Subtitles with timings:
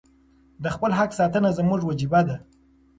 [0.63, 2.35] د خپل حق ساتنه زموږ وجیبه ده.